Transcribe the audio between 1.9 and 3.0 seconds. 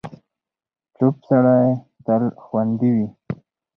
تل خوندي